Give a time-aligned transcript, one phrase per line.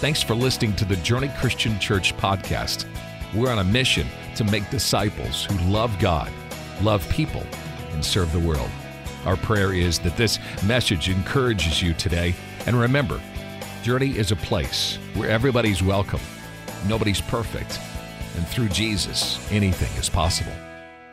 [0.00, 2.86] Thanks for listening to the Journey Christian Church podcast.
[3.34, 6.32] We're on a mission to make disciples who love God,
[6.80, 7.44] love people,
[7.90, 8.70] and serve the world.
[9.26, 12.34] Our prayer is that this message encourages you today.
[12.64, 13.20] And remember,
[13.82, 16.22] Journey is a place where everybody's welcome,
[16.88, 17.78] nobody's perfect,
[18.38, 20.54] and through Jesus, anything is possible.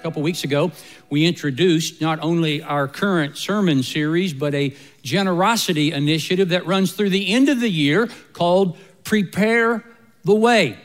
[0.07, 0.71] Couple weeks ago,
[1.09, 4.73] we introduced not only our current sermon series, but a
[5.03, 9.83] generosity initiative that runs through the end of the year called Prepare
[10.23, 10.79] the Way.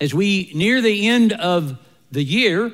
[0.00, 1.78] As we near the end of
[2.10, 2.72] the year,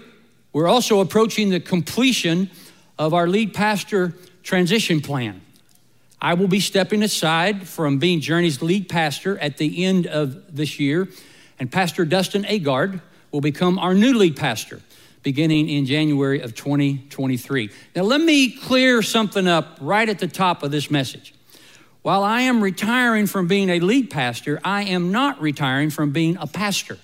[0.55, 2.51] we're also approaching the completion
[2.99, 5.43] of our lead pastor transition plan.
[6.19, 10.81] I will be stepping aside from being Journey's lead pastor at the end of this
[10.81, 11.09] year,
[11.59, 14.81] and Pastor Dustin Agard will become our new lead pastor
[15.23, 17.71] beginning in January of 2023.
[17.95, 21.35] Now, let me clear something up right at the top of this message.
[22.03, 26.37] While I am retiring from being a lead pastor, I am not retiring from being
[26.39, 26.99] a pastor.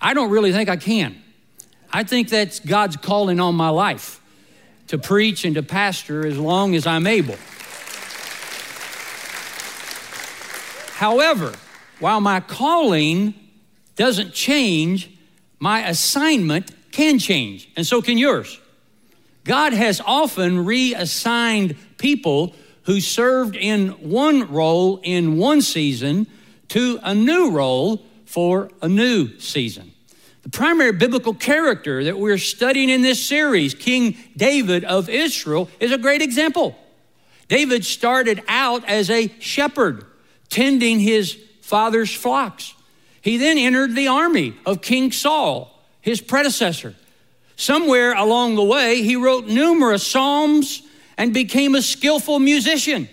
[0.00, 1.16] I don't really think I can.
[1.90, 4.20] I think that's God's calling on my life
[4.88, 7.36] to preach and to pastor as long as I'm able.
[10.96, 11.54] However,
[12.00, 13.34] while my calling
[13.96, 15.10] doesn't change,
[15.58, 18.60] my assignment can change, and so can yours.
[19.42, 26.28] God has often reassigned people who served in one role in one season
[26.68, 29.92] to a new role for a new season.
[30.42, 35.90] The primary biblical character that we're studying in this series, King David of Israel, is
[35.90, 36.76] a great example.
[37.48, 40.04] David started out as a shepherd,
[40.48, 42.72] tending his father's flocks.
[43.20, 45.73] He then entered the army of King Saul
[46.04, 46.94] his predecessor.
[47.56, 50.82] Somewhere along the way, he wrote numerous psalms
[51.16, 53.08] and became a skillful musician.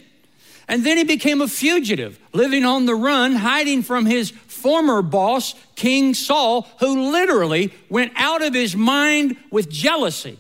[0.68, 5.56] And then he became a fugitive, living on the run, hiding from his former boss,
[5.76, 10.38] King Saul, who literally went out of his mind with jealousy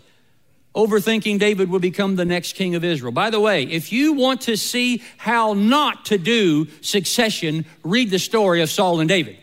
[0.75, 3.11] overthinking David would become the next king of Israel.
[3.11, 8.19] By the way, if you want to see how not to do succession, read the
[8.19, 9.37] story of Saul and David.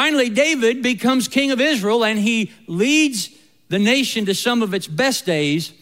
[0.00, 3.28] Finally, David becomes king of Israel and he leads
[3.68, 5.74] the nation to some of its best days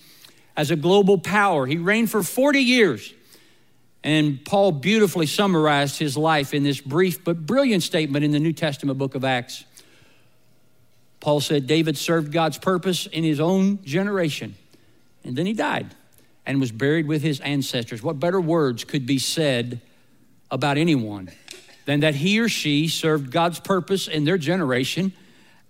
[0.56, 1.66] as a global power.
[1.66, 3.14] He reigned for 40 years.
[4.02, 8.52] And Paul beautifully summarized his life in this brief but brilliant statement in the New
[8.52, 9.64] Testament book of Acts.
[11.20, 14.56] Paul said David served God's purpose in his own generation,
[15.22, 15.94] and then he died
[16.44, 18.02] and was buried with his ancestors.
[18.02, 19.80] What better words could be said
[20.50, 21.30] about anyone
[21.88, 25.10] than that he or she served God's purpose in their generation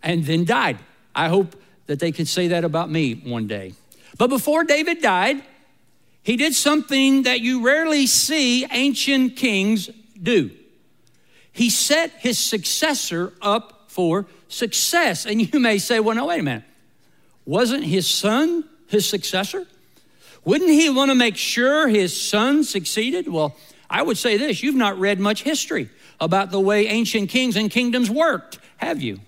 [0.03, 0.77] and then died.
[1.15, 1.55] I hope
[1.87, 3.75] that they can say that about me one day.
[4.19, 5.41] But before David died,
[6.25, 9.91] he did something that you rarely see ancient kings
[10.21, 10.51] do.
[11.53, 15.25] He set his successor up for success.
[15.25, 16.65] And you may say, well, no, wait a minute.
[17.47, 19.69] Wasn't his son his successor?
[20.45, 23.28] Wouldn't he want to make sure his son succeeded?
[23.28, 23.55] Well,
[23.89, 25.91] I would say this you've not read much history
[26.21, 29.21] about the way ancient kings and kingdoms worked, have you?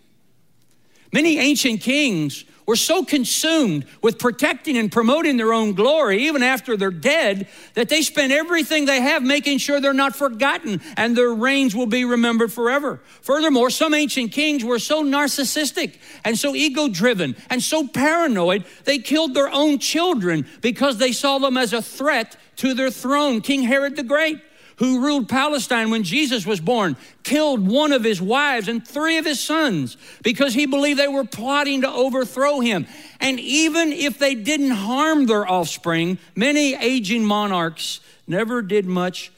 [1.12, 6.76] Many ancient kings were so consumed with protecting and promoting their own glory, even after
[6.76, 11.34] they're dead, that they spend everything they have making sure they're not forgotten and their
[11.34, 13.00] reigns will be remembered forever.
[13.22, 18.98] Furthermore, some ancient kings were so narcissistic and so ego driven and so paranoid, they
[18.98, 23.40] killed their own children because they saw them as a threat to their throne.
[23.40, 24.40] King Herod the Great
[24.80, 29.26] who ruled Palestine when Jesus was born, killed one of his wives and three of
[29.26, 32.86] his sons because he believed they were plotting to overthrow him.
[33.20, 39.30] And even if they didn't harm their offspring, many aging monarchs never did much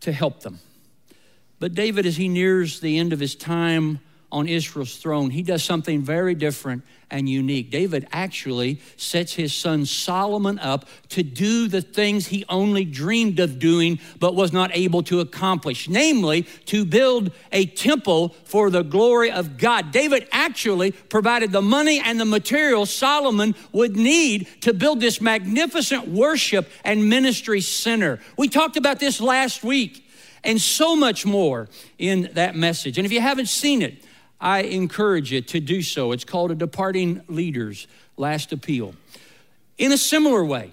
[0.00, 0.60] to help them.
[1.60, 4.00] But David, as he nears the end of his time
[4.32, 7.70] on Israel's throne, he does something very different and unique.
[7.70, 13.58] David actually sets his son Solomon up to do the things he only dreamed of
[13.60, 19.30] doing but was not able to accomplish, namely, to build a temple for the glory
[19.30, 19.92] of God.
[19.92, 26.08] David actually provided the money and the materials Solomon would need to build this magnificent
[26.08, 28.18] worship and ministry center.
[28.36, 30.02] We talked about this last week
[30.42, 31.68] and so much more
[31.98, 32.98] in that message.
[32.98, 34.02] And if you haven't seen it,
[34.40, 36.12] I encourage you to do so.
[36.12, 37.86] It's called a Departing Leader's
[38.16, 38.94] Last Appeal.
[39.78, 40.72] In a similar way,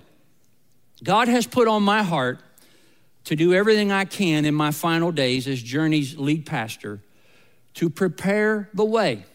[1.04, 2.39] God has put on my heart
[3.25, 7.00] to do everything I can in my final days as Journey's lead pastor
[7.75, 9.25] to prepare the way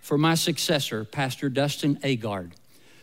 [0.00, 2.52] for my successor, Pastor Dustin Agard,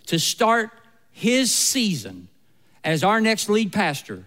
[0.07, 0.69] to start
[1.11, 2.27] his season
[2.83, 4.25] as our next lead pastor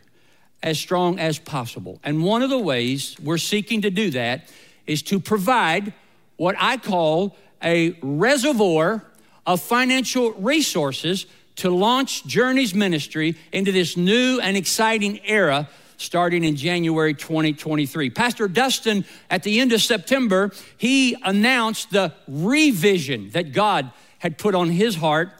[0.62, 2.00] as strong as possible.
[2.02, 4.50] And one of the ways we're seeking to do that
[4.86, 5.92] is to provide
[6.36, 9.04] what I call a reservoir
[9.46, 16.56] of financial resources to launch Journey's ministry into this new and exciting era starting in
[16.56, 18.10] January 2023.
[18.10, 24.54] Pastor Dustin, at the end of September, he announced the revision that God had put
[24.54, 25.30] on his heart,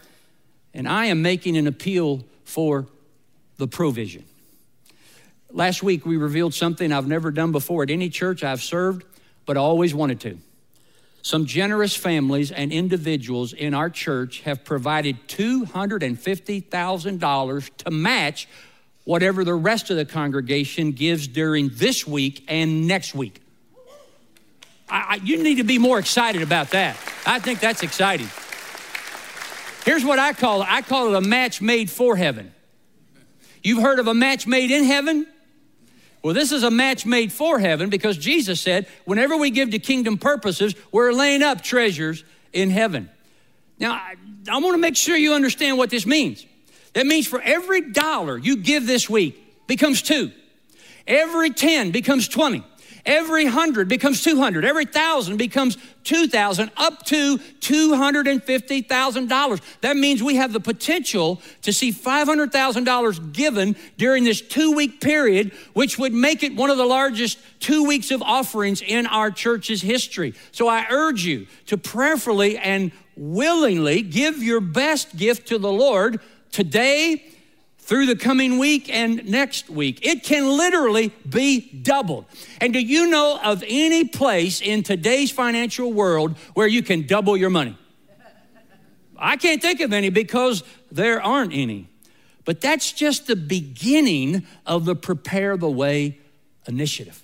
[0.72, 2.86] and I am making an appeal for
[3.58, 4.24] the provision.
[5.50, 9.04] Last week, we revealed something I've never done before at any church I've served,
[9.44, 10.38] but I always wanted to.
[11.26, 18.48] Some generous families and individuals in our church have provided $250,000 to match
[19.02, 23.40] whatever the rest of the congregation gives during this week and next week.
[24.88, 26.96] I, I, you need to be more excited about that.
[27.26, 28.28] I think that's exciting.
[29.84, 32.54] Here's what I call it I call it a match made for heaven.
[33.64, 35.26] You've heard of a match made in heaven?
[36.22, 39.78] Well, this is a match made for heaven because Jesus said, whenever we give to
[39.78, 43.10] kingdom purposes, we're laying up treasures in heaven.
[43.78, 44.16] Now, I,
[44.48, 46.44] I want to make sure you understand what this means.
[46.94, 50.32] That means for every dollar you give this week becomes two.
[51.06, 52.64] Every 10 becomes 20.
[53.06, 54.64] Every 100 becomes 200.
[54.64, 59.60] Every 1,000 becomes 2,000 up to $250,000.
[59.80, 65.52] That means we have the potential to see $500,000 given during this two week period,
[65.72, 69.82] which would make it one of the largest two weeks of offerings in our church's
[69.82, 70.34] history.
[70.50, 76.20] So I urge you to prayerfully and willingly give your best gift to the Lord
[76.50, 77.24] today,
[77.86, 80.04] through the coming week and next week.
[80.04, 82.26] It can literally be doubled.
[82.60, 87.36] And do you know of any place in today's financial world where you can double
[87.36, 87.78] your money?
[89.16, 91.88] I can't think of any because there aren't any.
[92.44, 96.18] But that's just the beginning of the Prepare the Way
[96.66, 97.22] initiative.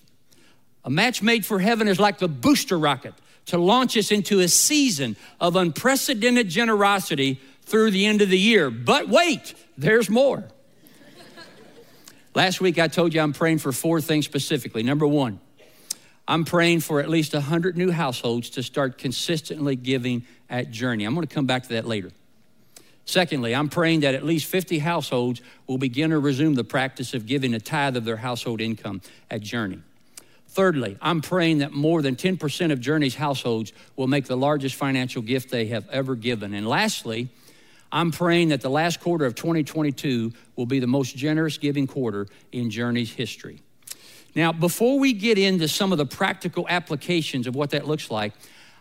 [0.84, 3.14] A match made for heaven is like the booster rocket
[3.46, 8.70] to launch us into a season of unprecedented generosity through the end of the year.
[8.70, 10.44] But wait, there's more.
[12.34, 14.82] Last week I told you I'm praying for four things specifically.
[14.82, 15.40] Number one,
[16.26, 21.04] I'm praying for at least 100 new households to start consistently giving at Journey.
[21.04, 22.10] I'm going to come back to that later.
[23.04, 27.26] Secondly, I'm praying that at least 50 households will begin or resume the practice of
[27.26, 29.80] giving a tithe of their household income at Journey.
[30.48, 35.22] Thirdly, I'm praying that more than 10% of Journey's households will make the largest financial
[35.22, 36.54] gift they have ever given.
[36.54, 37.30] And lastly,
[37.92, 42.26] I'm praying that the last quarter of 2022 will be the most generous giving quarter
[42.50, 43.60] in Journey's history.
[44.34, 48.32] Now, before we get into some of the practical applications of what that looks like,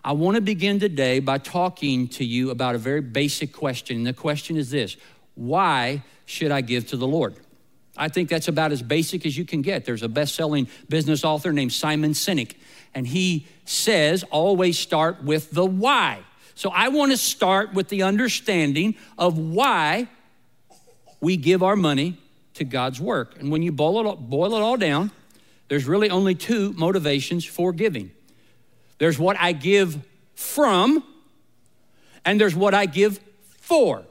[0.03, 3.97] I want to begin today by talking to you about a very basic question.
[3.97, 4.95] And the question is this
[5.35, 7.35] Why should I give to the Lord?
[7.97, 9.83] I think that's about as basic as you can get.
[9.83, 12.55] There's a best selling business author named Simon Sinek,
[12.95, 16.21] and he says always start with the why.
[16.55, 20.07] So I want to start with the understanding of why
[21.19, 22.17] we give our money
[22.55, 23.39] to God's work.
[23.39, 25.11] And when you boil it, boil it all down,
[25.67, 28.11] there's really only two motivations for giving
[28.97, 29.97] there's what I give
[30.35, 31.03] from,
[32.23, 33.19] and there's what I give
[33.59, 34.03] for.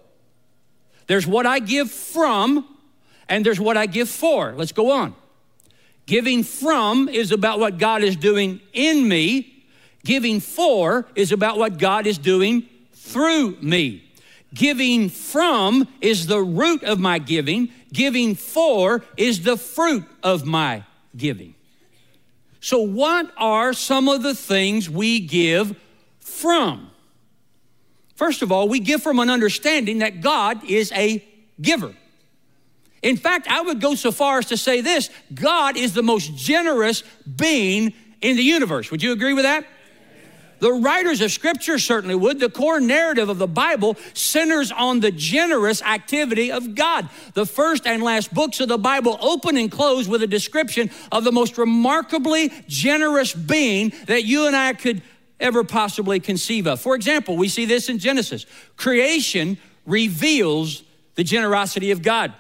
[1.06, 2.66] There's what I give from,
[3.28, 4.52] and there's what I give for.
[4.56, 5.14] Let's go on.
[6.06, 9.49] Giving from is about what God is doing in me
[10.04, 14.04] Giving for is about what God is doing through me.
[14.54, 17.70] Giving from is the root of my giving.
[17.92, 20.84] Giving for is the fruit of my
[21.16, 21.54] giving.
[22.60, 25.76] So, what are some of the things we give
[26.18, 26.90] from?
[28.16, 31.24] First of all, we give from an understanding that God is a
[31.60, 31.94] giver.
[33.02, 36.34] In fact, I would go so far as to say this God is the most
[36.36, 38.90] generous being in the universe.
[38.90, 39.64] Would you agree with that?
[40.60, 42.38] The writers of Scripture certainly would.
[42.38, 47.08] The core narrative of the Bible centers on the generous activity of God.
[47.34, 51.24] The first and last books of the Bible open and close with a description of
[51.24, 55.02] the most remarkably generous being that you and I could
[55.40, 56.80] ever possibly conceive of.
[56.80, 58.44] For example, we see this in Genesis
[58.76, 60.82] creation reveals
[61.14, 62.34] the generosity of God.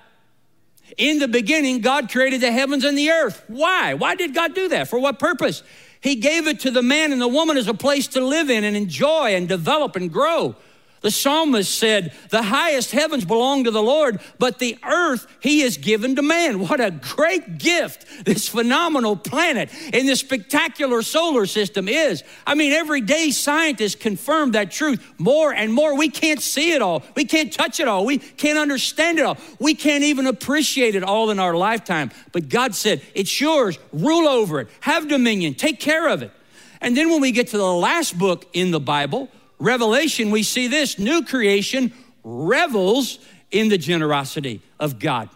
[0.96, 3.44] In the beginning, God created the heavens and the earth.
[3.48, 3.94] Why?
[3.94, 4.88] Why did God do that?
[4.88, 5.62] For what purpose?
[6.00, 8.64] He gave it to the man and the woman as a place to live in
[8.64, 10.56] and enjoy and develop and grow.
[11.00, 15.78] The psalmist said, The highest heavens belong to the Lord, but the earth he has
[15.78, 16.60] given to man.
[16.68, 22.22] What a great gift this phenomenal planet in this spectacular solar system is.
[22.46, 25.96] I mean, every day scientists confirm that truth more and more.
[25.96, 29.38] We can't see it all, we can't touch it all, we can't understand it all,
[29.58, 32.10] we can't even appreciate it all in our lifetime.
[32.32, 36.30] But God said, It's yours, rule over it, have dominion, take care of it.
[36.82, 39.28] And then when we get to the last book in the Bible,
[39.60, 41.92] Revelation, we see this new creation
[42.24, 43.18] revels
[43.50, 45.28] in the generosity of God.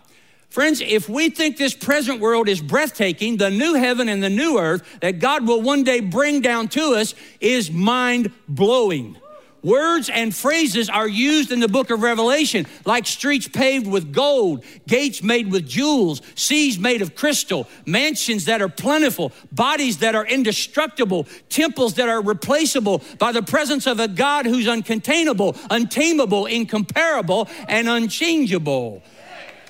[0.49, 4.59] Friends, if we think this present world is breathtaking, the new heaven and the new
[4.59, 9.17] earth that God will one day bring down to us is mind blowing.
[9.65, 14.63] Words and phrases are used in the book of Revelation, like streets paved with gold,
[14.87, 20.27] gates made with jewels, seas made of crystal, mansions that are plentiful, bodies that are
[20.27, 27.49] indestructible, temples that are replaceable by the presence of a God who's uncontainable, untamable, incomparable,
[27.67, 29.03] and unchangeable.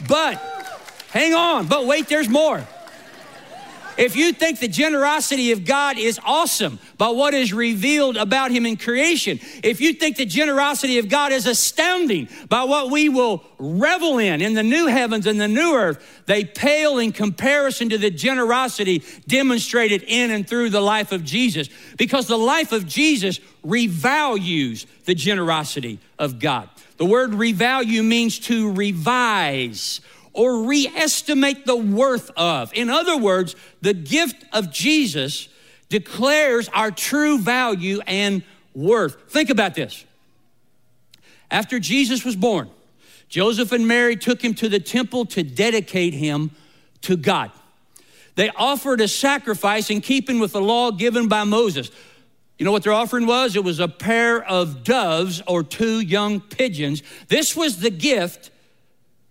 [0.09, 0.39] But,
[1.13, 2.67] hang on, but wait, there's more.
[3.97, 8.67] If you think the generosity of God is awesome by what is revealed about Him
[8.67, 13.45] in creation, if you think the generosity of God is astounding by what we will
[13.59, 17.99] revel in in the new heavens and the new earth, they pale in comparison to
[17.99, 21.69] the generosity demonstrated in and through the life of Jesus.
[21.97, 26.69] Because the life of Jesus revalues the generosity of God.
[26.97, 30.01] The word revalue means to revise
[30.35, 32.73] or re-estimate the worth of.
[32.75, 35.49] In other words, the gift of Jesus
[35.89, 38.43] declares our true value and
[38.75, 39.31] worth.
[39.31, 40.05] Think about this.
[41.51, 42.69] After Jesus was born,
[43.29, 46.51] Joseph and Mary took him to the temple to dedicate him
[47.03, 47.51] to God.
[48.35, 51.91] They offered a sacrifice in keeping with the law given by Moses.
[52.59, 53.55] You know what their offering was?
[53.57, 57.03] It was a pair of doves or two young pigeons.
[57.29, 58.51] This was the gift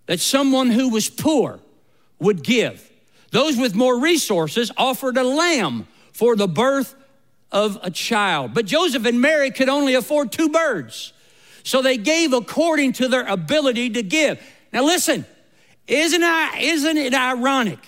[0.06, 1.60] that someone who was poor
[2.20, 2.90] would give.
[3.32, 6.96] Those with more resources offered a lamb for the birth
[7.52, 8.54] of a child.
[8.54, 11.14] But Joseph and Mary could only afford two birds.
[11.64, 14.42] So they gave according to their ability to give.
[14.72, 15.26] Now listen,
[15.88, 17.80] isn't, I, isn't it ironic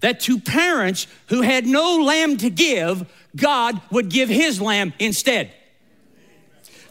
[0.00, 5.52] that to parents who had no lamb to give, God would give his lamb instead?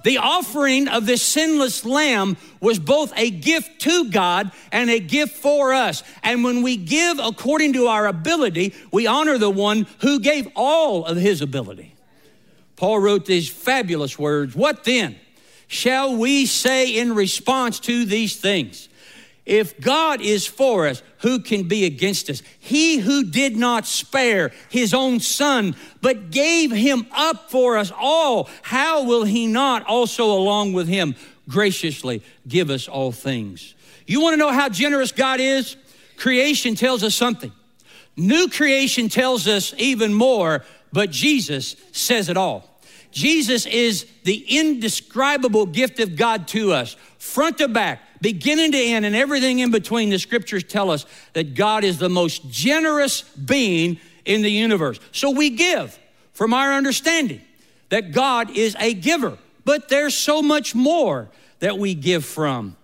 [0.06, 5.36] The offering of this sinless lamb was both a gift to God and a gift
[5.36, 6.04] for us.
[6.22, 11.06] And when we give according to our ability, we honor the one who gave all
[11.06, 11.96] of his ability.
[12.76, 15.16] Paul wrote these fabulous words What then
[15.68, 18.90] shall we say in response to these things?
[19.46, 22.42] If God is for us, who can be against us?
[22.60, 28.50] He who did not spare his own son, but gave him up for us all,
[28.64, 31.16] how will he not also, along with him,
[31.48, 33.76] graciously give us all things?
[34.08, 35.76] You want to know how generous God is?
[36.18, 37.52] Creation tells us something.
[38.18, 42.70] New creation tells us even more, but Jesus says it all.
[43.12, 49.06] Jesus is the indescribable gift of God to us, front to back, beginning to end,
[49.06, 50.10] and everything in between.
[50.10, 55.00] The scriptures tell us that God is the most generous being in the universe.
[55.12, 55.98] So we give
[56.34, 57.42] from our understanding
[57.90, 61.30] that God is a giver, but there's so much more
[61.60, 62.76] that we give from.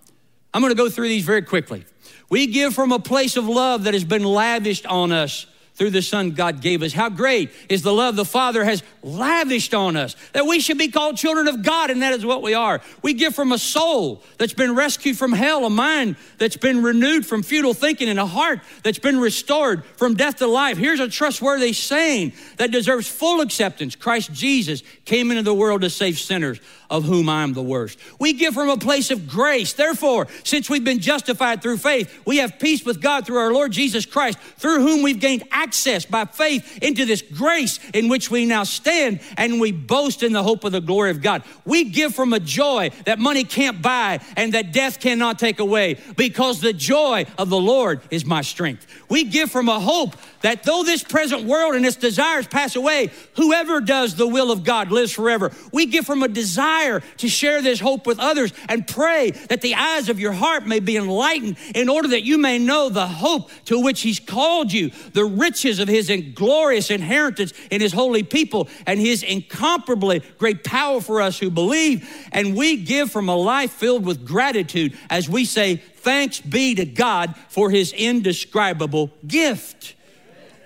[0.54, 1.86] I'm going to go through these very quickly.
[2.30, 5.46] We give from a place of love that has been lavished on us
[5.82, 6.94] through the Son God gave us.
[6.94, 10.90] How great is the love the Father has lavished on us that we should be
[10.90, 12.82] called children of God, and that is what we are.
[13.02, 17.26] We give from a soul that's been rescued from hell, a mind that's been renewed
[17.26, 20.78] from futile thinking, and a heart that's been restored from death to life.
[20.78, 25.90] Here's a trustworthy saying that deserves full acceptance Christ Jesus came into the world to
[25.90, 26.60] save sinners
[26.92, 27.98] of whom I am the worst.
[28.20, 29.74] We give from a place of grace.
[29.74, 33.72] Therefore, since we've been justified through faith, we have peace with God through our Lord
[33.72, 35.71] Jesus Christ, through whom we've gained access
[36.10, 40.44] by faith into this grace in which we now stand and we boast in the
[40.44, 41.44] hope of the glory of God.
[41.66, 45.98] We give from a joy that money can't buy and that death cannot take away
[46.18, 48.86] because the joy of the Lord is my strength.
[49.10, 53.12] We give from a hope that though this present world and its desires pass away,
[53.36, 55.52] whoever does the will of God lives forever.
[55.72, 59.76] We give from a desire to share this hope with others and pray that the
[59.76, 63.50] eyes of your heart may be enlightened in order that you may know the hope
[63.66, 68.70] to which He's called you, the riches of His glorious inheritance in His holy people,
[68.86, 72.10] and His incomparably great power for us who believe.
[72.32, 76.86] And we give from a life filled with gratitude as we say, Thanks be to
[76.86, 79.96] God for His indescribable gift.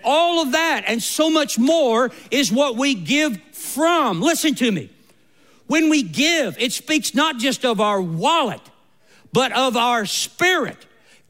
[0.04, 4.22] All of that and so much more is what we give from.
[4.22, 4.90] Listen to me.
[5.68, 8.62] When we give, it speaks not just of our wallet,
[9.34, 10.86] but of our spirit.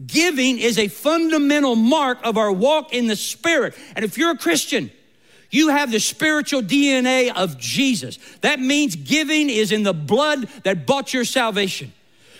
[0.05, 3.75] Giving is a fundamental mark of our walk in the Spirit.
[3.95, 4.91] And if you're a Christian,
[5.49, 8.19] you have the spiritual DNA of Jesus.
[8.41, 11.93] That means giving is in the blood that bought your salvation.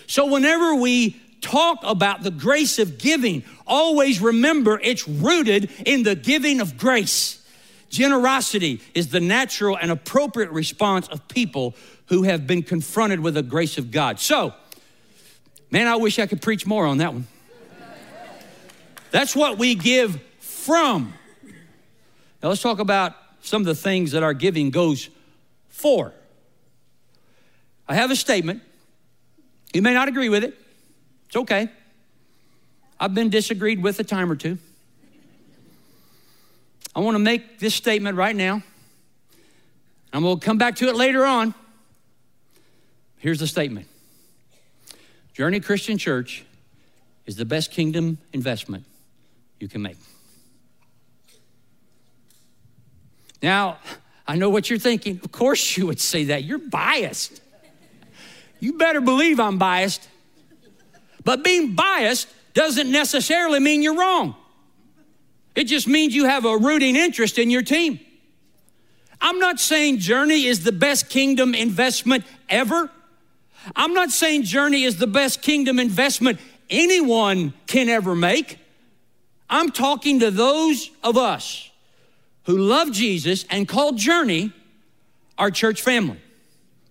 [0.06, 6.14] So whenever we talk about the grace of giving, always remember it's rooted in the
[6.14, 7.42] giving of grace.
[7.88, 11.74] Generosity is the natural and appropriate response of people
[12.06, 14.20] who have been confronted with the grace of God.
[14.20, 14.52] So,
[15.70, 17.26] man, I wish I could preach more on that one.
[19.16, 21.14] That's what we give from.
[22.42, 25.08] Now let's talk about some of the things that our giving goes
[25.70, 26.12] for.
[27.88, 28.60] I have a statement.
[29.72, 30.54] You may not agree with it.
[31.28, 31.70] It's okay.
[33.00, 34.58] I've been disagreed with a time or two.
[36.94, 38.62] I want to make this statement right now.
[40.12, 41.54] I'm going to come back to it later on.
[43.16, 43.86] Here's the statement
[45.32, 46.44] Journey Christian Church
[47.24, 48.84] is the best kingdom investment
[49.58, 49.96] you can make.
[53.42, 53.78] Now,
[54.26, 55.20] I know what you're thinking.
[55.22, 56.44] Of course, you would say that.
[56.44, 57.40] You're biased.
[58.60, 60.08] You better believe I'm biased.
[61.24, 64.34] But being biased doesn't necessarily mean you're wrong.
[65.54, 68.00] It just means you have a rooting interest in your team.
[69.20, 72.90] I'm not saying Journey is the best kingdom investment ever.
[73.74, 78.58] I'm not saying Journey is the best kingdom investment anyone can ever make.
[79.48, 81.70] I'm talking to those of us
[82.44, 84.52] who love Jesus and call Journey
[85.38, 86.20] our church family.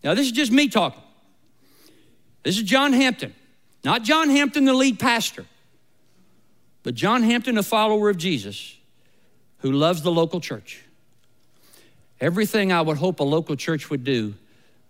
[0.04, 1.02] Now, this is just me talking.
[2.44, 3.34] This is John Hampton,
[3.84, 5.46] not John Hampton, the lead pastor,
[6.84, 8.78] but John Hampton, a follower of Jesus
[9.60, 10.84] who loves the local church.
[12.22, 14.36] Everything I would hope a local church would do,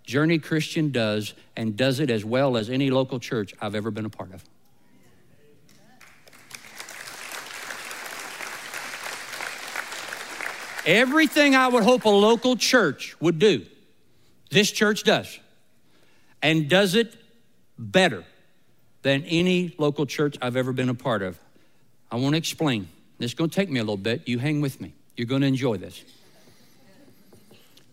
[0.03, 4.05] Journey Christian does, and does it as well as any local church I've ever been
[4.05, 4.43] a part of.
[10.85, 13.65] Everything I would hope a local church would do,
[14.51, 15.39] this church does,
[16.41, 17.15] and does it
[17.77, 18.23] better
[19.01, 21.39] than any local church I've ever been a part of.
[22.11, 22.87] I want to explain.
[23.17, 24.27] This is going to take me a little bit.
[24.27, 24.93] You hang with me.
[25.15, 26.03] You're going to enjoy this.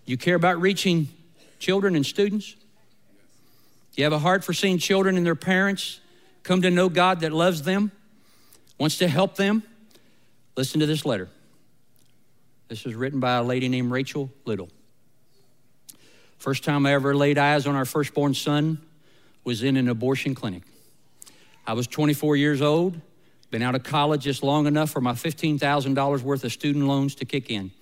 [0.04, 1.08] You care about reaching
[1.58, 2.56] children and students?
[3.94, 6.00] You have a heart for seeing children and their parents
[6.42, 7.92] come to know God that loves them,
[8.78, 9.62] wants to help them?
[10.56, 11.28] Listen to this letter.
[12.72, 14.70] This was written by a lady named Rachel Little.
[16.38, 18.80] First time I ever laid eyes on our firstborn son
[19.44, 20.62] was in an abortion clinic.
[21.66, 22.98] I was 24 years old,
[23.50, 27.26] been out of college just long enough for my $15,000 worth of student loans to
[27.26, 27.72] kick in.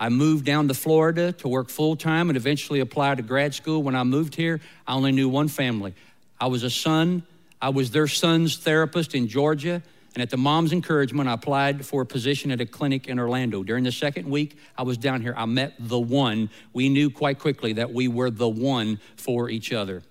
[0.00, 3.84] I moved down to Florida to work full time and eventually applied to grad school.
[3.84, 5.94] When I moved here, I only knew one family.
[6.40, 7.22] I was a son,
[7.60, 9.80] I was their son's therapist in Georgia,
[10.14, 13.62] and at the mom's encouragement, I applied for a position at a clinic in Orlando.
[13.62, 16.50] During the second week I was down here, I met the one.
[16.72, 20.02] We knew quite quickly that we were the one for each other.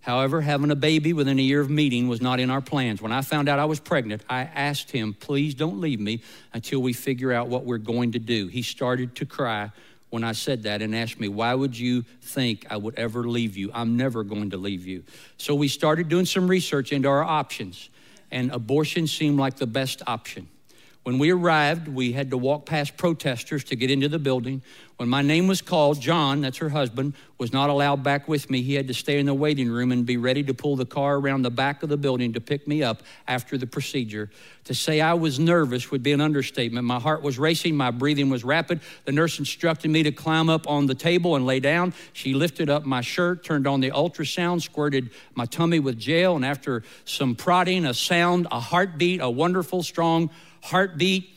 [0.00, 3.02] However, having a baby within a year of meeting was not in our plans.
[3.02, 6.80] When I found out I was pregnant, I asked him, please don't leave me until
[6.80, 8.46] we figure out what we're going to do.
[8.46, 9.72] He started to cry
[10.10, 13.56] when I said that and asked me, Why would you think I would ever leave
[13.56, 13.70] you?
[13.74, 15.02] I'm never going to leave you.
[15.36, 17.90] So we started doing some research into our options
[18.30, 20.48] and abortion seemed like the best option.
[21.06, 24.60] When we arrived, we had to walk past protesters to get into the building.
[24.96, 28.60] When my name was called, John, that's her husband, was not allowed back with me.
[28.62, 31.14] He had to stay in the waiting room and be ready to pull the car
[31.14, 34.30] around the back of the building to pick me up after the procedure.
[34.64, 36.84] To say I was nervous would be an understatement.
[36.84, 38.80] My heart was racing, my breathing was rapid.
[39.04, 41.94] The nurse instructed me to climb up on the table and lay down.
[42.14, 46.44] She lifted up my shirt, turned on the ultrasound, squirted my tummy with gel, and
[46.44, 50.30] after some prodding, a sound, a heartbeat, a wonderful, strong
[50.66, 51.30] heartbeat,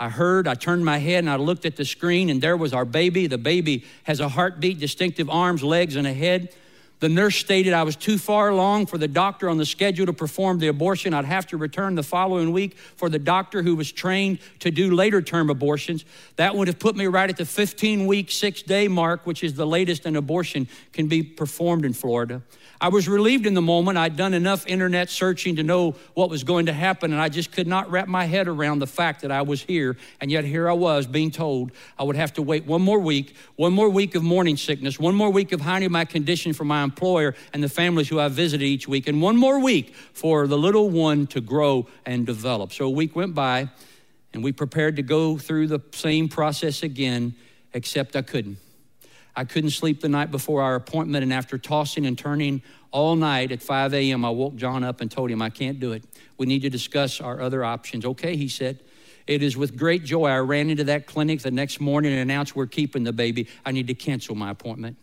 [0.00, 2.72] I heard, I turned my head and I looked at the screen, and there was
[2.72, 3.26] our baby.
[3.26, 6.54] The baby has a heartbeat, distinctive arms, legs, and a head.
[7.00, 10.12] The nurse stated I was too far along for the doctor on the schedule to
[10.12, 11.14] perform the abortion.
[11.14, 14.92] I'd have to return the following week for the doctor who was trained to do
[14.92, 16.04] later term abortions.
[16.36, 19.54] That would have put me right at the 15 week, six day mark, which is
[19.54, 22.42] the latest an abortion can be performed in Florida.
[22.80, 23.98] I was relieved in the moment.
[23.98, 27.50] I'd done enough internet searching to know what was going to happen, and I just
[27.50, 30.68] could not wrap my head around the fact that I was here, and yet here
[30.68, 34.14] I was being told I would have to wait one more week, one more week
[34.14, 37.68] of morning sickness, one more week of hiding my condition from my employer and the
[37.68, 41.40] families who I visited each week, and one more week for the little one to
[41.40, 42.72] grow and develop.
[42.72, 43.70] So a week went by,
[44.32, 47.34] and we prepared to go through the same process again,
[47.74, 48.58] except I couldn't.
[49.38, 53.52] I couldn't sleep the night before our appointment, and after tossing and turning all night
[53.52, 56.02] at 5 a.m., I woke John up and told him, I can't do it.
[56.38, 58.04] We need to discuss our other options.
[58.04, 58.80] Okay, he said.
[59.28, 62.56] It is with great joy I ran into that clinic the next morning and announced
[62.56, 63.46] we're keeping the baby.
[63.64, 64.96] I need to cancel my appointment.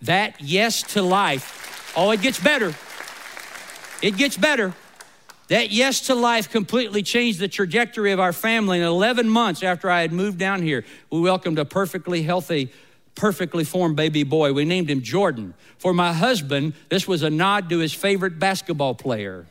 [0.00, 2.74] That yes to life, oh, it gets better.
[4.00, 4.72] It gets better.
[5.48, 8.78] That yes to life completely changed the trajectory of our family.
[8.78, 12.72] In 11 months after I had moved down here, we welcomed a perfectly healthy,
[13.16, 14.52] perfectly formed baby boy.
[14.52, 15.54] We named him Jordan.
[15.78, 19.46] For my husband, this was a nod to his favorite basketball player.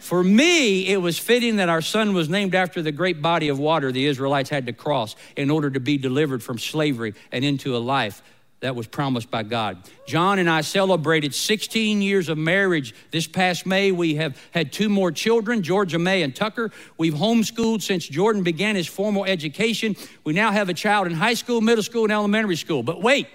[0.00, 3.58] For me, it was fitting that our son was named after the great body of
[3.58, 7.76] water the Israelites had to cross in order to be delivered from slavery and into
[7.76, 8.22] a life
[8.60, 9.78] that was promised by God.
[10.06, 13.92] John and I celebrated 16 years of marriage this past May.
[13.92, 16.70] We have had two more children, Georgia May and Tucker.
[16.96, 19.96] We've homeschooled since Jordan began his formal education.
[20.24, 22.82] We now have a child in high school, middle school, and elementary school.
[22.82, 23.28] But wait,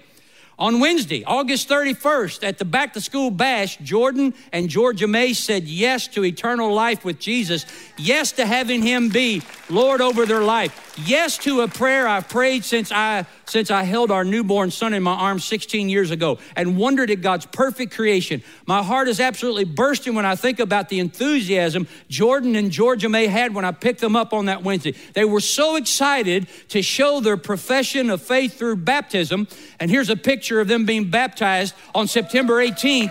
[0.58, 5.64] on Wednesday, August 31st, at the back to school bash, Jordan and Georgia May said
[5.64, 10.94] yes to eternal life with Jesus, yes to having him be Lord over their life,
[11.06, 15.02] yes to a prayer I've prayed since I since I held our newborn son in
[15.02, 18.42] my arms 16 years ago and wondered at God's perfect creation.
[18.66, 23.26] My heart is absolutely bursting when I think about the enthusiasm Jordan and Georgia May
[23.26, 24.94] had when I picked them up on that Wednesday.
[25.12, 29.48] They were so excited to show their profession of faith through baptism.
[29.78, 33.10] And here's a picture of them being baptized on September 18th.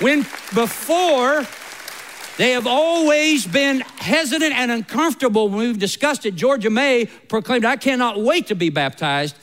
[0.00, 0.20] When
[0.54, 1.44] before
[2.36, 6.36] they have always been hesitant and uncomfortable when we've discussed it.
[6.36, 9.34] Georgia May proclaimed, I cannot wait to be baptized.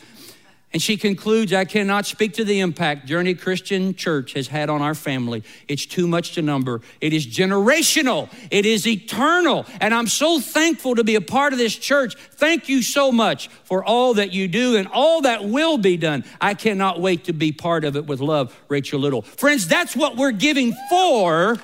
[0.74, 4.82] And she concludes, I cannot speak to the impact Journey Christian Church has had on
[4.82, 5.44] our family.
[5.68, 6.80] It's too much to number.
[7.02, 9.66] It is generational, it is eternal.
[9.82, 12.16] And I'm so thankful to be a part of this church.
[12.16, 16.24] Thank you so much for all that you do and all that will be done.
[16.40, 19.24] I cannot wait to be part of it with love, Rachel Little.
[19.24, 21.58] Friends, that's what we're giving for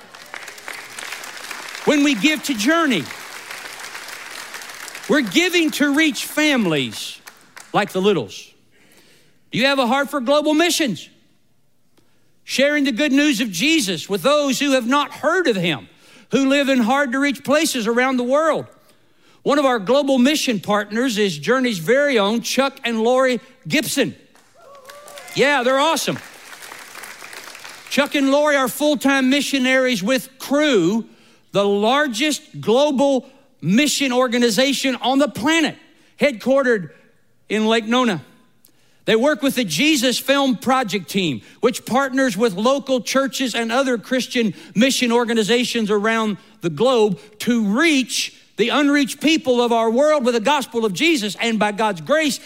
[1.86, 3.04] when we give to Journey.
[5.08, 7.18] We're giving to reach families
[7.72, 8.47] like the Littles.
[9.50, 11.08] Do you have a heart for global missions?
[12.44, 15.88] Sharing the good news of Jesus with those who have not heard of him,
[16.30, 18.66] who live in hard to reach places around the world.
[19.42, 24.14] One of our global mission partners is Journey's very own Chuck and Lori Gibson.
[25.34, 26.18] Yeah, they're awesome.
[27.90, 31.08] Chuck and Lori are full time missionaries with Cru,
[31.52, 33.28] the largest global
[33.60, 35.76] mission organization on the planet,
[36.20, 36.90] headquartered
[37.48, 38.22] in Lake Nona.
[39.08, 43.96] They work with the Jesus Film Project Team, which partners with local churches and other
[43.96, 50.34] Christian mission organizations around the globe to reach the unreached people of our world with
[50.34, 51.36] the gospel of Jesus.
[51.40, 52.38] And by God's grace,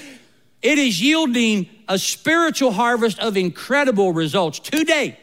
[0.63, 4.61] it is yielding a spiritual harvest of incredible results.
[4.61, 5.19] Today,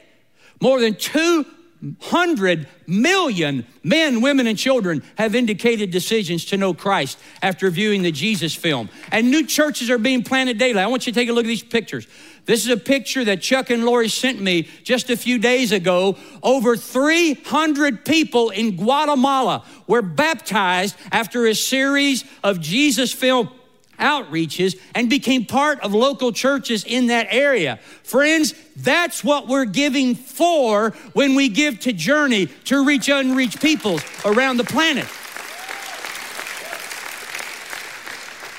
[0.59, 1.45] more than 2
[1.81, 8.11] 100 million men, women, and children have indicated decisions to know Christ after viewing the
[8.11, 8.89] Jesus film.
[9.11, 10.79] And new churches are being planted daily.
[10.79, 12.05] I want you to take a look at these pictures.
[12.45, 16.17] This is a picture that Chuck and Lori sent me just a few days ago.
[16.43, 23.51] Over 300 people in Guatemala were baptized after a series of Jesus film
[23.99, 27.77] outreaches and became part of local churches in that area.
[28.03, 34.01] Friends, that's what we're giving for when we give to Journey to reach unreached peoples
[34.25, 35.07] around the planet.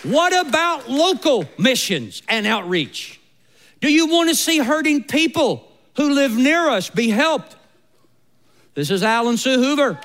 [0.02, 3.20] What about local missions and outreach?
[3.80, 7.56] Do you want to see hurting people who live near us be helped?
[8.74, 10.00] This is Al and Sue Hoover.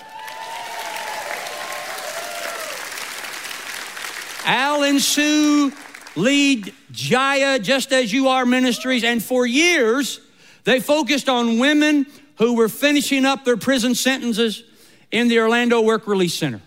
[4.46, 5.74] Al and Sue
[6.16, 10.22] lead Jaya Just As You Are Ministries, and for years
[10.64, 12.06] they focused on women
[12.38, 14.64] who were finishing up their prison sentences
[15.12, 16.62] in the Orlando Work Release Center.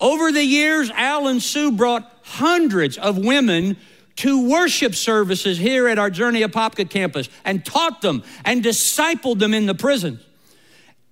[0.00, 3.76] Over the years, Al and Sue brought hundreds of women
[4.16, 9.54] to worship services here at our Journey Apopka campus and taught them and discipled them
[9.54, 10.20] in the prison.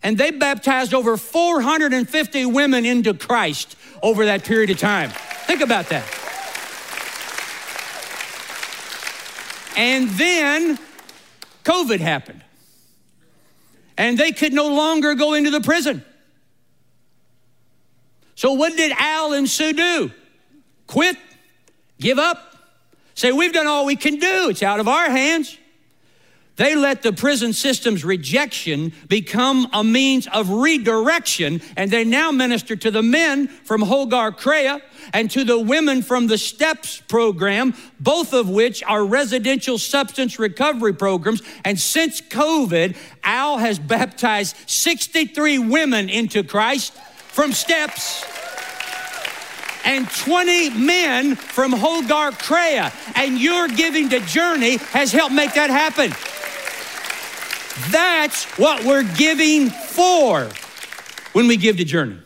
[0.02, 5.12] And they baptized over 450 women into Christ over that period of time.
[5.50, 6.04] Think about that.
[9.76, 10.78] And then
[11.64, 12.44] COVID happened.
[13.98, 16.04] And they could no longer go into the prison.
[18.36, 20.12] So, what did Al and Sue do?
[20.86, 21.16] Quit?
[21.98, 22.56] Give up?
[23.16, 24.50] Say, we've done all we can do.
[24.50, 25.58] It's out of our hands.
[26.56, 32.76] They let the prison system's rejection become a means of redirection, and they now minister
[32.76, 34.80] to the men from Hogar Crea
[35.14, 40.92] and to the women from the STEPS program, both of which are residential substance recovery
[40.92, 41.42] programs.
[41.64, 46.92] And since COVID, Al has baptized 63 women into Christ
[47.28, 48.39] from STEPS
[49.84, 52.90] and 20 men from Hogar Crea.
[53.14, 56.10] And your giving to Journey has helped make that happen.
[57.90, 60.48] That's what we're giving for
[61.32, 62.18] when we give to Journey.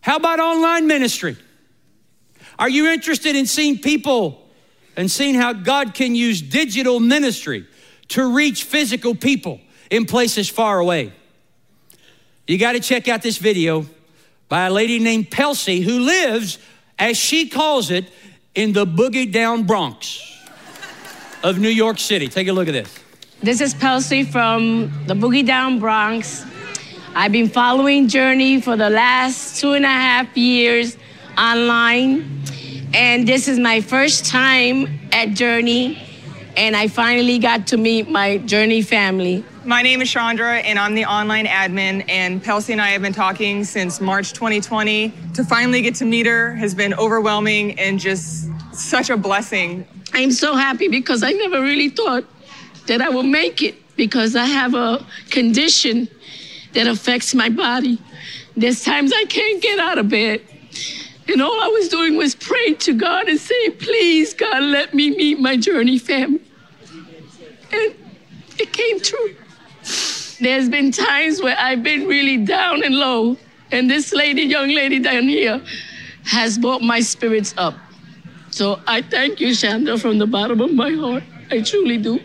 [0.00, 1.36] How about online ministry?
[2.58, 4.48] Are you interested in seeing people
[4.96, 7.66] and seeing how God can use digital ministry
[8.08, 11.12] to reach physical people in places far away?
[12.46, 13.86] You got to check out this video
[14.52, 16.58] by a lady named Pelcy who lives,
[16.98, 18.04] as she calls it,
[18.54, 20.20] in the boogie down Bronx
[21.42, 22.28] of New York City.
[22.28, 22.94] Take a look at this.
[23.42, 26.44] This is Pelcy from the Boogie Down Bronx.
[27.14, 30.98] I've been following Journey for the last two and a half years
[31.38, 32.44] online.
[32.92, 35.98] And this is my first time at Journey.
[36.58, 39.46] And I finally got to meet my Journey family.
[39.64, 42.04] My name is Chandra, and I'm the online admin.
[42.08, 45.12] And Pelcy and I have been talking since March 2020.
[45.34, 49.86] To finally get to meet her has been overwhelming and just such a blessing.
[50.14, 52.24] I'm so happy because I never really thought
[52.88, 56.08] that I would make it because I have a condition
[56.72, 57.98] that affects my body.
[58.56, 60.42] There's times I can't get out of bed.
[61.28, 65.10] And all I was doing was praying to God and saying, please, God, let me
[65.10, 66.42] meet my journey family.
[67.70, 67.94] And
[68.58, 69.36] it came true.
[70.42, 73.36] There's been times where I've been really down and low,
[73.70, 75.62] and this lady, young lady down here,
[76.24, 77.74] has brought my spirits up.
[78.50, 81.22] So I thank you, Chandra, from the bottom of my heart.
[81.48, 82.18] I truly do.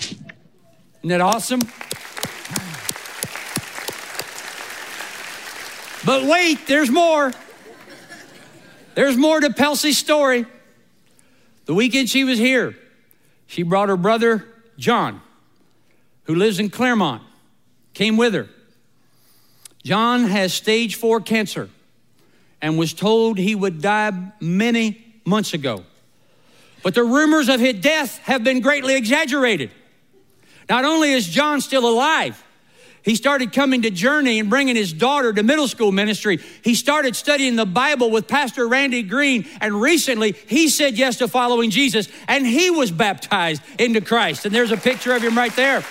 [0.00, 0.24] Isn't
[1.04, 1.60] that awesome?
[6.04, 7.32] But wait, there's more.
[8.96, 10.46] There's more to Pelcy's story.
[11.66, 12.76] The weekend she was here,
[13.46, 15.20] she brought her brother, John,
[16.24, 17.22] who lives in Clermont,
[17.96, 18.46] came with her.
[19.82, 21.70] John has stage four cancer
[22.60, 25.82] and was told he would die many months ago.
[26.82, 29.70] But the rumors of his death have been greatly exaggerated.
[30.68, 32.42] Not only is John still alive,
[33.02, 36.38] he started coming to Journey and bringing his daughter to middle school ministry.
[36.62, 41.28] He started studying the Bible with Pastor Randy Green, and recently he said yes to
[41.28, 44.44] following Jesus, and he was baptized into Christ.
[44.44, 45.82] And there's a picture of him right there.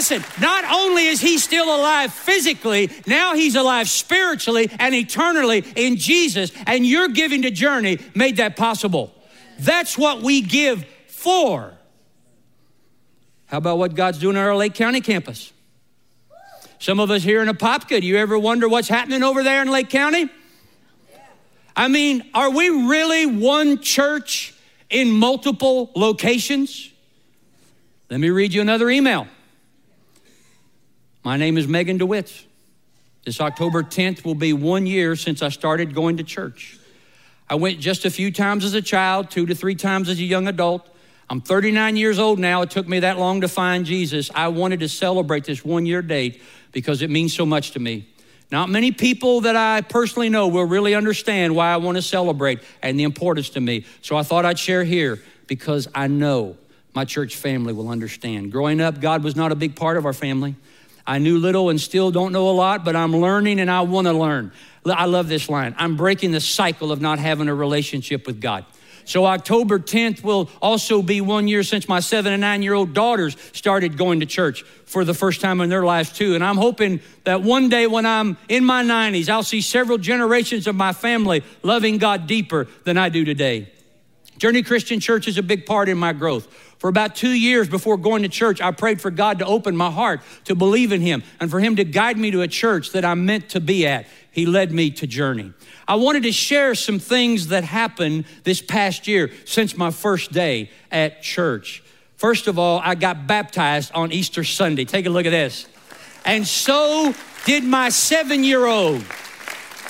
[0.00, 5.96] Listen, not only is he still alive physically, now he's alive spiritually and eternally in
[5.96, 9.12] Jesus, and your giving to Journey made that possible.
[9.58, 11.74] That's what we give for.
[13.44, 15.52] How about what God's doing at our Lake County campus?
[16.78, 19.70] Some of us here in Apopka, do you ever wonder what's happening over there in
[19.70, 20.30] Lake County?
[21.76, 24.54] I mean, are we really one church
[24.88, 26.90] in multiple locations?
[28.08, 29.28] Let me read you another email.
[31.22, 32.46] My name is Megan DeWitt.
[33.24, 36.78] This October 10th will be one year since I started going to church.
[37.46, 40.22] I went just a few times as a child, two to three times as a
[40.22, 40.88] young adult.
[41.28, 42.62] I'm 39 years old now.
[42.62, 44.30] It took me that long to find Jesus.
[44.34, 46.40] I wanted to celebrate this one year date
[46.72, 48.08] because it means so much to me.
[48.50, 52.60] Not many people that I personally know will really understand why I want to celebrate
[52.82, 53.84] and the importance to me.
[54.00, 56.56] So I thought I'd share here because I know
[56.94, 58.50] my church family will understand.
[58.50, 60.56] Growing up, God was not a big part of our family.
[61.10, 64.06] I knew little and still don't know a lot, but I'm learning and I want
[64.06, 64.52] to learn.
[64.86, 65.74] I love this line.
[65.76, 68.64] I'm breaking the cycle of not having a relationship with God.
[69.06, 72.94] So, October 10th will also be one year since my seven and nine year old
[72.94, 76.36] daughters started going to church for the first time in their lives, too.
[76.36, 80.68] And I'm hoping that one day when I'm in my 90s, I'll see several generations
[80.68, 83.72] of my family loving God deeper than I do today.
[84.40, 86.46] Journey Christian Church is a big part in my growth.
[86.78, 89.90] For about two years before going to church, I prayed for God to open my
[89.90, 93.04] heart to believe in Him and for Him to guide me to a church that
[93.04, 94.06] I'm meant to be at.
[94.32, 95.52] He led me to Journey.
[95.86, 100.70] I wanted to share some things that happened this past year since my first day
[100.90, 101.82] at church.
[102.16, 104.86] First of all, I got baptized on Easter Sunday.
[104.86, 105.66] Take a look at this.
[106.24, 109.04] And so did my seven year old.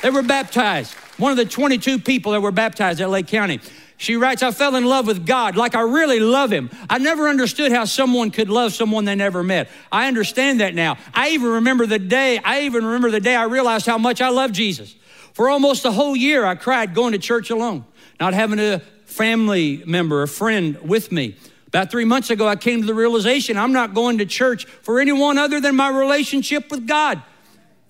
[0.02, 0.94] They were baptized.
[1.18, 3.60] One of the 22 people that were baptized at Lake County.
[4.00, 6.70] She writes, I fell in love with God like I really love Him.
[6.88, 9.68] I never understood how someone could love someone they never met.
[9.92, 10.96] I understand that now.
[11.12, 14.30] I even remember the day, I even remember the day I realized how much I
[14.30, 14.94] love Jesus.
[15.34, 17.84] For almost a whole year, I cried going to church alone,
[18.18, 21.36] not having a family member, a friend with me.
[21.66, 24.98] About three months ago, I came to the realization I'm not going to church for
[24.98, 27.22] anyone other than my relationship with God.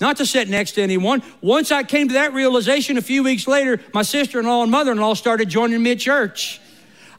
[0.00, 1.22] Not to sit next to anyone.
[1.42, 4.70] Once I came to that realization, a few weeks later, my sister in law and
[4.70, 6.60] mother in law started joining me at church.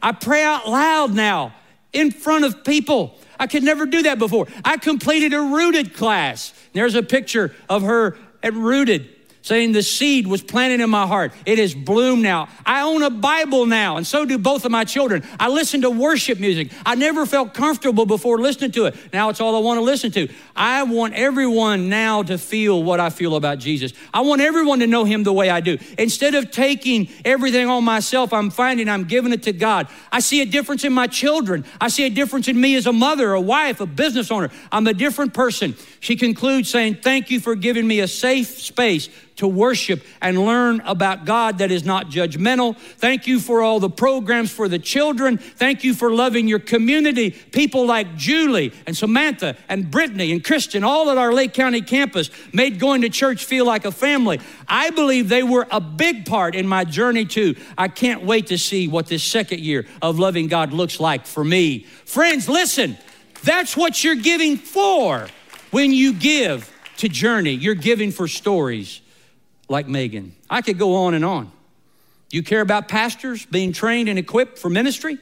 [0.02, 1.54] I pray out loud now
[1.94, 3.20] in front of people.
[3.40, 4.48] I could never do that before.
[4.66, 6.54] I completed a rooted class.
[6.74, 11.34] There's a picture of her at rooted saying the seed was planted in my heart.
[11.46, 12.48] It has bloomed now.
[12.66, 15.24] I own a Bible now, and so do both of my children.
[15.40, 16.72] I listen to worship music.
[16.86, 18.96] I never felt comfortable before listening to it.
[19.12, 20.28] Now it's all I want to listen to.
[20.56, 23.94] I want everyone now to feel what I feel about Jesus.
[24.14, 25.78] I want everyone to know him the way I do.
[25.98, 29.88] Instead of taking everything on myself, I'm finding I'm giving it to God.
[30.12, 31.66] I see a difference in my children.
[31.80, 34.50] I see a difference in me as a mother, a wife, a business owner.
[34.72, 35.76] I'm a different person.
[36.00, 40.82] She concludes saying, Thank you for giving me a safe space to worship and learn
[40.82, 42.78] about God that is not judgmental.
[42.78, 45.38] Thank you for all the programs for the children.
[45.38, 47.32] Thank you for loving your community.
[47.32, 52.30] People like Julie and Samantha and Brittany and Christian, all at our Lake County campus,
[52.54, 54.40] made going to church feel like a family.
[54.68, 57.56] I believe they were a big part in my journey too.
[57.78, 61.44] I can't wait to see what this second year of loving God looks like for
[61.44, 61.80] me.
[62.06, 62.98] Friends, listen,
[63.44, 65.28] that's what you're giving for
[65.72, 67.52] when you give to Journey.
[67.52, 69.01] You're giving for stories
[69.72, 70.36] like Megan.
[70.50, 71.52] I could go on and on.
[72.30, 75.18] You care about pastors being trained and equipped for ministry?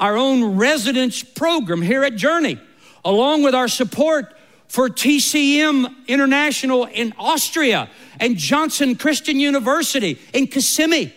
[0.00, 2.58] Our own residence program here at Journey,
[3.04, 4.34] along with our support
[4.66, 11.14] for TCM International in Austria and Johnson Christian University in Kissimmee,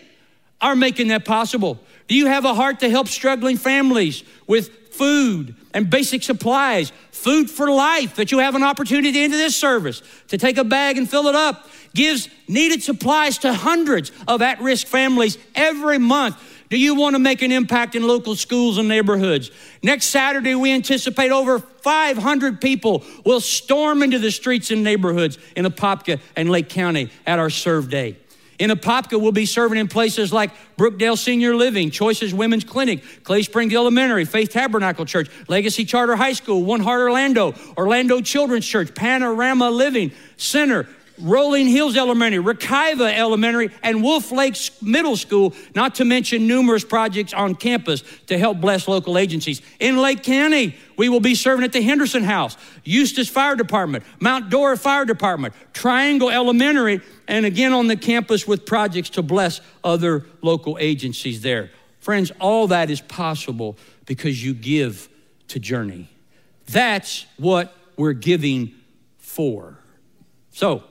[0.60, 1.80] are making that possible.
[2.08, 7.50] Do you have a heart to help struggling families with food and basic supplies, food
[7.50, 11.08] for life, that you have an opportunity into this service to take a bag and
[11.08, 11.68] fill it up?
[11.96, 16.36] gives needed supplies to hundreds of at risk families every month.
[16.68, 19.50] Do you want to make an impact in local schools and neighborhoods?
[19.82, 25.64] Next Saturday, we anticipate over 500 people will storm into the streets and neighborhoods in
[25.64, 28.18] Apopka and Lake County at our Serve Day.
[28.58, 33.42] In Apopka, we'll be serving in places like Brookdale Senior Living, Choices Women's Clinic, Clay
[33.42, 38.94] Springs Elementary, Faith Tabernacle Church, Legacy Charter High School, One Heart Orlando, Orlando Children's Church,
[38.94, 46.04] Panorama Living Center, Rolling Hills Elementary, Wekiva Elementary, and Wolf Lakes Middle School, not to
[46.04, 49.62] mention numerous projects on campus to help bless local agencies.
[49.80, 54.50] In Lake County, we will be serving at the Henderson House, Eustis Fire Department, Mount
[54.50, 60.26] Dora Fire Department, Triangle Elementary, and again on the campus with projects to bless other
[60.42, 61.70] local agencies there.
[61.98, 65.08] Friends, all that is possible because you give
[65.48, 66.08] to Journey.
[66.68, 68.74] That's what we're giving
[69.18, 69.78] for.
[70.50, 70.84] So,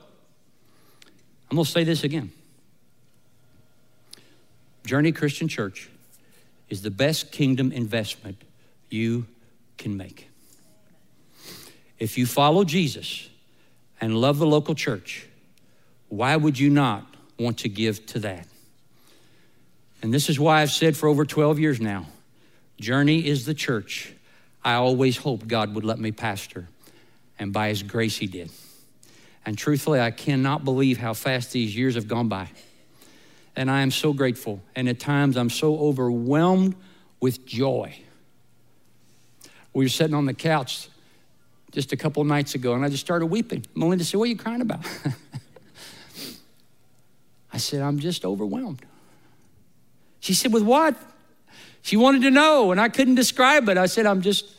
[1.50, 2.32] I'm going to say this again.
[4.84, 5.88] Journey Christian Church
[6.68, 8.42] is the best kingdom investment
[8.90, 9.26] you
[9.78, 10.28] can make.
[11.98, 13.28] If you follow Jesus
[14.00, 15.26] and love the local church,
[16.08, 17.06] why would you not
[17.38, 18.46] want to give to that?
[20.02, 22.06] And this is why I've said for over 12 years now
[22.78, 24.12] Journey is the church
[24.66, 26.68] I always hoped God would let me pastor,
[27.38, 28.50] and by His grace, He did.
[29.46, 32.48] And truthfully, I cannot believe how fast these years have gone by.
[33.54, 34.60] And I am so grateful.
[34.74, 36.74] And at times, I'm so overwhelmed
[37.20, 37.96] with joy.
[39.72, 40.88] We were sitting on the couch
[41.70, 43.64] just a couple nights ago, and I just started weeping.
[43.74, 44.80] Melinda said, What are you crying about?
[47.52, 48.84] I said, I'm just overwhelmed.
[50.20, 50.96] She said, With what?
[51.82, 53.78] She wanted to know, and I couldn't describe it.
[53.78, 54.52] I said, I'm just,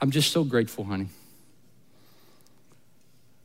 [0.00, 1.08] I'm just so grateful, honey.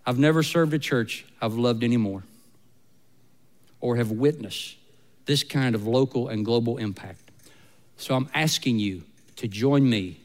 [0.06, 2.24] I've never served a church I've loved anymore
[3.82, 4.78] or have witnessed
[5.26, 7.20] this kind of local and global impact.
[7.98, 9.04] So I'm asking you
[9.38, 10.20] to join me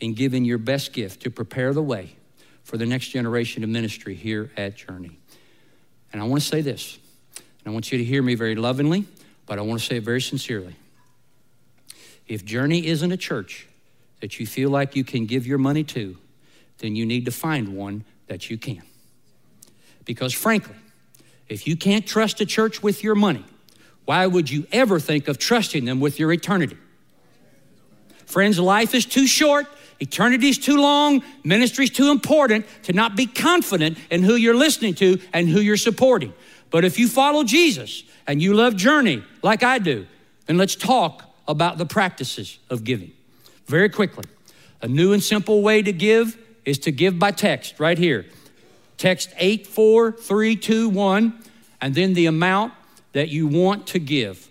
[0.00, 2.16] in giving your best gift to prepare the way
[2.64, 5.18] for the next generation of ministry here at Journey.
[6.12, 6.98] And I want to say this,
[7.36, 9.04] and I want you to hear me very lovingly,
[9.46, 10.74] but I want to say it very sincerely.
[12.26, 13.68] If Journey isn't a church
[14.20, 16.16] that you feel like you can give your money to,
[16.78, 18.82] then you need to find one that you can.
[20.04, 20.74] Because frankly,
[21.48, 23.44] if you can't trust a church with your money,
[24.04, 26.76] why would you ever think of trusting them with your eternity?
[28.26, 29.66] Friends, life is too short,
[30.00, 34.56] eternity is too long, ministry is too important to not be confident in who you're
[34.56, 36.32] listening to and who you're supporting.
[36.70, 40.06] But if you follow Jesus and you love Journey like I do,
[40.46, 43.12] then let's talk about the practices of giving.
[43.66, 44.24] Very quickly,
[44.80, 48.26] a new and simple way to give is to give by text right here.
[48.98, 51.38] Text 84321
[51.80, 52.72] and then the amount
[53.12, 54.48] that you want to give.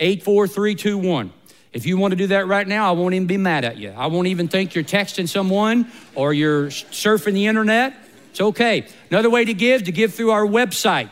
[0.00, 1.32] 84321.
[1.72, 3.90] If you want to do that right now, I won't even be mad at you.
[3.90, 7.94] I won't even think you're texting someone or you're surfing the internet.
[8.30, 8.86] It's okay.
[9.10, 11.10] Another way to give, to give through our website,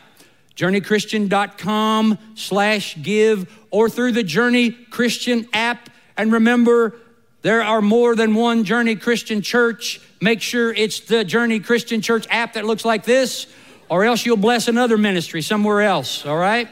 [0.55, 5.89] journeychristian.com slash give, or through the Journey Christian app.
[6.15, 6.95] And remember,
[7.41, 10.01] there are more than one Journey Christian Church.
[10.19, 13.47] Make sure it's the Journey Christian Church app that looks like this,
[13.89, 16.67] or else you'll bless another ministry somewhere else, all right?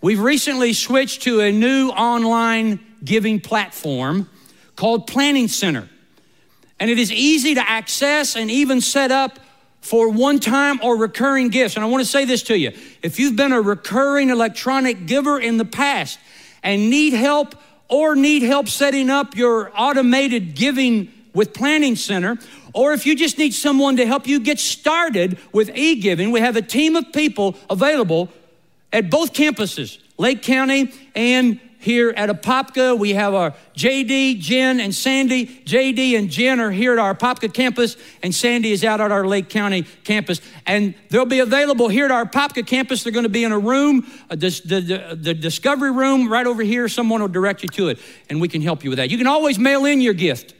[0.00, 4.28] We've recently switched to a new online giving platform
[4.74, 5.88] called Planning Center.
[6.80, 9.38] And it is easy to access and even set up
[9.80, 11.76] for one time or recurring gifts.
[11.76, 12.72] And I want to say this to you
[13.02, 16.18] if you've been a recurring electronic giver in the past
[16.64, 17.54] and need help
[17.92, 22.38] or need help setting up your automated giving with Planning Center,
[22.72, 26.40] or if you just need someone to help you get started with e giving, we
[26.40, 28.30] have a team of people available
[28.94, 32.98] at both campuses, Lake County and here at Apopka.
[32.98, 35.46] We have our JD, Jen, and Sandy.
[35.46, 39.26] JD and Jen are here at our Apopka campus, and Sandy is out at our
[39.26, 40.40] Lake County campus.
[40.66, 43.02] And they'll be available here at our Apopka campus.
[43.02, 46.88] They're going to be in a room, the, the, the discovery room right over here.
[46.88, 47.98] Someone will direct you to it,
[48.30, 49.10] and we can help you with that.
[49.10, 50.54] You can always mail in your gift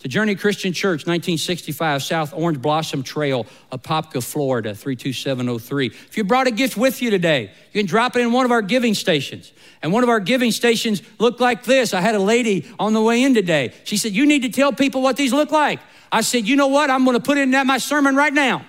[0.00, 5.86] to Journey Christian Church, 1965 South Orange Blossom Trail, Apopka, Florida, 32703.
[5.86, 8.52] If you brought a gift with you today, you can drop it in one of
[8.52, 9.52] our giving stations.
[9.82, 11.94] And one of our giving stations looked like this.
[11.94, 13.72] I had a lady on the way in today.
[13.84, 15.80] She said, You need to tell people what these look like.
[16.10, 16.90] I said, You know what?
[16.90, 18.64] I'm going to put in that my sermon right now.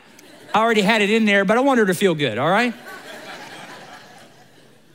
[0.54, 2.74] I already had it in there, but I want her to feel good, all right?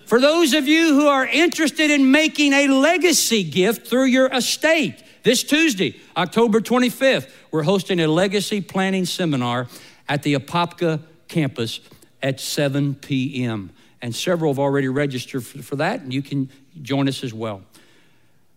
[0.06, 5.02] For those of you who are interested in making a legacy gift through your estate,
[5.22, 9.68] this Tuesday, October 25th, we're hosting a legacy planning seminar
[10.08, 11.80] at the Apopka campus
[12.22, 13.70] at 7 p.m.
[14.03, 16.50] And several have already registered for, for that, and you can
[16.82, 17.62] join us as well.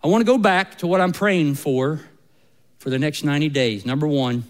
[0.03, 2.01] I want to go back to what I'm praying for
[2.79, 3.85] for the next 90 days.
[3.85, 4.43] Number one,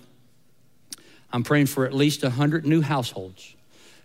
[1.32, 3.56] I'm praying for at least 100 new households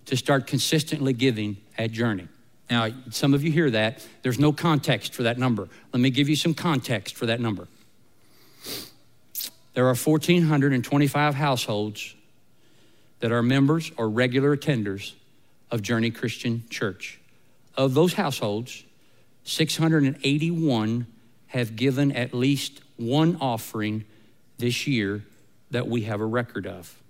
[0.07, 2.29] to start consistently giving at Journey.
[2.71, 4.07] Now, some of you hear that.
[4.23, 5.69] There's no context for that number.
[5.93, 7.69] Let me give you some context for that number.
[9.75, 12.15] There are 1,425 households
[13.21, 15.15] that are members or regular attenders
[15.71, 17.21] of Journey Christian Church.
[17.77, 18.85] Of those households,
[19.45, 21.07] 681
[21.49, 24.05] have given at least one offering
[24.59, 25.25] this year
[25.71, 27.01] that we have a record of.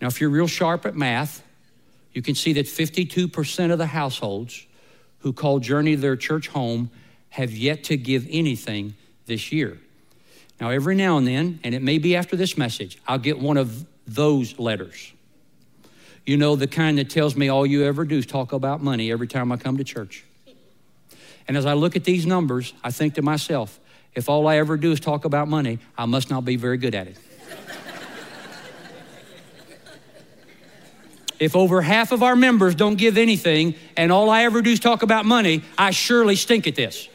[0.00, 1.42] Now, if you're real sharp at math,
[2.12, 4.66] you can see that 52% of the households
[5.20, 6.90] who call Journey their church home
[7.30, 8.94] have yet to give anything
[9.26, 9.78] this year.
[10.60, 13.56] Now, every now and then, and it may be after this message, I'll get one
[13.56, 15.12] of those letters.
[16.24, 19.10] You know, the kind that tells me all you ever do is talk about money
[19.10, 20.24] every time I come to church.
[21.48, 23.80] And as I look at these numbers, I think to myself,
[24.14, 26.94] if all I ever do is talk about money, I must not be very good
[26.94, 27.16] at it.
[31.40, 34.78] if over half of our members don't give anything and all I ever do is
[34.78, 37.08] talk about money, I surely stink at this.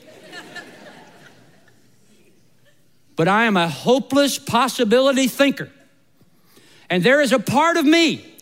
[3.15, 5.69] but I am a hopeless possibility thinker.
[6.89, 8.36] And there is a part of me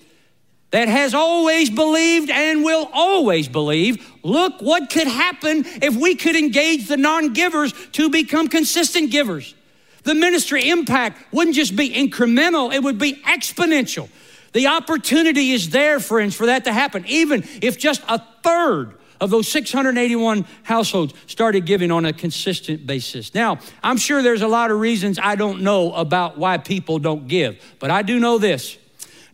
[0.76, 6.36] that has always believed and will always believe look what could happen if we could
[6.36, 9.56] engage the non givers to become consistent givers.
[10.04, 14.10] The ministry impact wouldn't just be incremental, it would be exponential.
[14.52, 19.30] The opportunity is there, friends, for that to happen, even if just a third of
[19.30, 23.34] those 681 households started giving on a consistent basis.
[23.34, 27.30] Now, I'm sure there's a lot of reasons I don't know about why people don't
[27.30, 28.78] give, but I do know this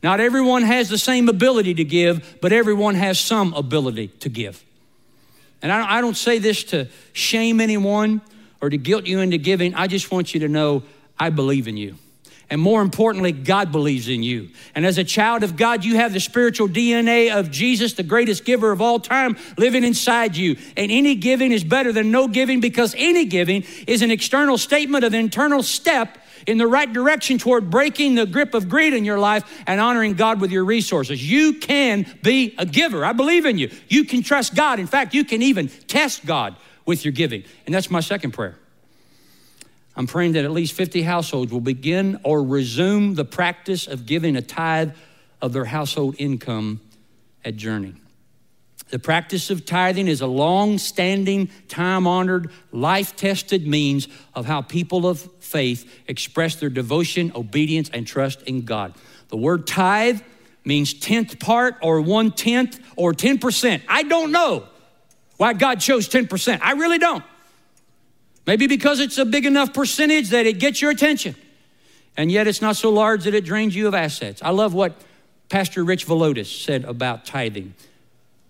[0.04, 4.64] not everyone has the same ability to give, but everyone has some ability to give.
[5.62, 8.22] And I don't say this to shame anyone
[8.62, 9.76] or to guilt you into giving.
[9.76, 10.84] I just want you to know
[11.20, 11.96] I believe in you.
[12.50, 14.50] And more importantly, God believes in you.
[14.76, 18.44] And as a child of God, you have the spiritual DNA of Jesus, the greatest
[18.44, 20.58] giver of all time, living inside you.
[20.76, 25.06] And any giving is better than no giving because any giving is an external statement
[25.06, 26.18] of internal step
[26.48, 30.14] in the right direction toward breaking the grip of greed in your life and honoring
[30.14, 31.30] God with your resources.
[31.30, 33.06] You can be a giver.
[33.06, 33.72] I believe in you.
[33.88, 34.80] You can trust God.
[34.80, 37.44] In fact, you can even test God with your giving.
[37.66, 38.58] And that's my second prayer.
[39.96, 44.36] I'm praying that at least 50 households will begin or resume the practice of giving
[44.36, 44.92] a tithe
[45.42, 46.80] of their household income
[47.44, 47.96] at Journey.
[48.92, 54.62] The practice of tithing is a long standing, time honored, life tested means of how
[54.62, 58.94] people of faith express their devotion, obedience, and trust in God.
[59.30, 60.22] The word tithe
[60.66, 63.82] means tenth part or one tenth or 10%.
[63.88, 64.66] I don't know
[65.38, 66.60] why God chose 10%.
[66.62, 67.24] I really don't.
[68.46, 71.36] Maybe because it's a big enough percentage that it gets your attention,
[72.18, 74.42] and yet it's not so large that it drains you of assets.
[74.44, 75.00] I love what
[75.48, 77.74] Pastor Rich Villodas said about tithing.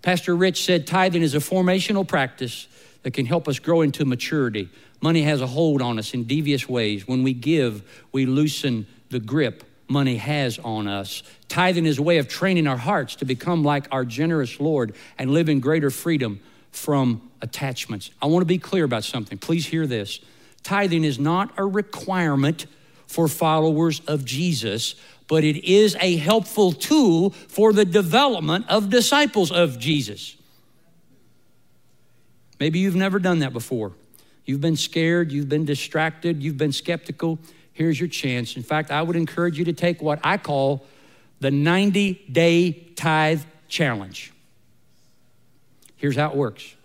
[0.01, 2.67] Pastor Rich said tithing is a formational practice
[3.03, 4.69] that can help us grow into maturity.
[5.01, 7.07] Money has a hold on us in devious ways.
[7.07, 11.21] When we give, we loosen the grip money has on us.
[11.49, 15.31] Tithing is a way of training our hearts to become like our generous Lord and
[15.31, 16.39] live in greater freedom
[16.71, 18.09] from attachments.
[18.21, 19.37] I want to be clear about something.
[19.37, 20.19] Please hear this.
[20.63, 22.67] Tithing is not a requirement
[23.11, 24.95] for followers of Jesus,
[25.27, 30.35] but it is a helpful tool for the development of disciples of Jesus.
[32.59, 33.91] Maybe you've never done that before.
[34.45, 37.37] You've been scared, you've been distracted, you've been skeptical.
[37.73, 38.55] Here's your chance.
[38.55, 40.85] In fact, I would encourage you to take what I call
[41.41, 44.31] the 90 day tithe challenge.
[45.97, 46.75] Here's how it works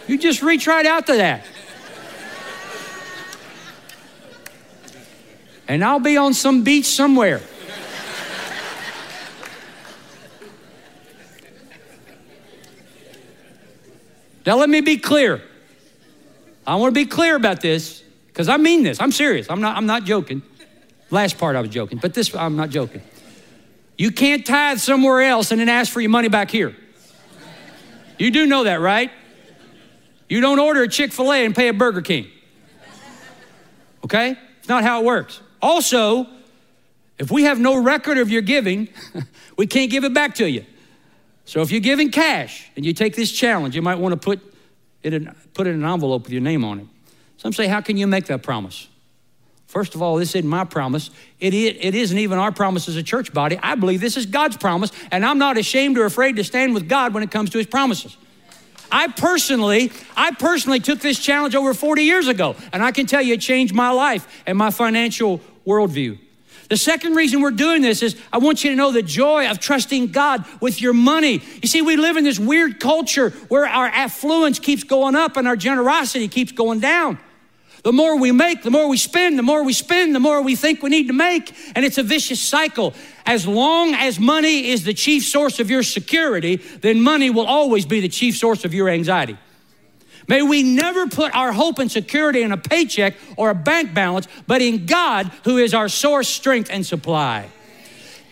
[0.07, 1.47] You just reach right out to that.
[5.69, 7.41] And I'll be on some beach somewhere.
[14.47, 15.43] Now, let me be clear.
[16.67, 19.01] I want to be clear about this because I mean this.
[19.01, 19.49] I'm serious.
[19.51, 20.43] I'm not, I'm not joking.
[21.11, 23.03] Last part I was joking, but this I'm not joking.
[23.99, 26.75] You can't tithe somewhere else and then ask for your money back here.
[28.19, 29.11] You do know that, right?
[30.29, 32.29] You don't order a Chick fil A and pay a Burger King.
[34.05, 34.37] Okay?
[34.59, 35.41] It's not how it works.
[35.61, 36.27] Also,
[37.19, 38.89] if we have no record of your giving,
[39.57, 40.65] we can't give it back to you.
[41.45, 44.41] So if you're giving cash and you take this challenge, you might want to put
[45.03, 46.87] it in, put it in an envelope with your name on it.
[47.37, 48.89] Some say, How can you make that promise?
[49.67, 51.11] First of all, this isn't my promise.
[51.41, 53.59] It, it isn't even our promise as a church body.
[53.63, 56.91] I believe this is God's promise, and I'm not ashamed or afraid to stand with
[56.91, 58.17] God when it comes to his promises.
[58.93, 63.23] I personally, I personally took this challenge over 40 years ago, and I can tell
[63.23, 66.19] you it changed my life and my financial worldview.
[66.69, 69.59] The second reason we're doing this is I want you to know the joy of
[69.59, 71.43] trusting God with your money.
[71.63, 75.47] You see, we live in this weird culture where our affluence keeps going up and
[75.47, 77.19] our generosity keeps going down.
[77.83, 80.55] The more we make, the more we spend, the more we spend, the more we
[80.55, 81.53] think we need to make.
[81.75, 82.95] And it's a vicious cycle.
[83.27, 87.85] As long as money is the chief source of your security, then money will always
[87.85, 89.37] be the chief source of your anxiety.
[90.29, 94.29] May we never put our hope and security in a paycheck or a bank balance,
[94.47, 97.49] but in God, who is our source, strength, and supply.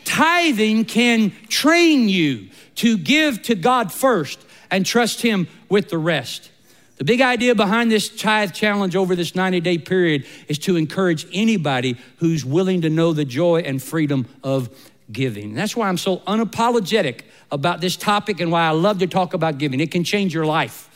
[0.04, 6.50] Tithing can train you to give to God first and trust Him with the rest.
[6.96, 11.26] The big idea behind this tithe challenge over this 90 day period is to encourage
[11.32, 14.68] anybody who's willing to know the joy and freedom of
[15.10, 15.54] giving.
[15.54, 19.56] That's why I'm so unapologetic about this topic and why I love to talk about
[19.56, 19.80] giving.
[19.80, 20.89] It can change your life.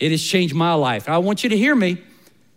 [0.00, 1.08] It has changed my life.
[1.08, 2.02] I want you to hear me.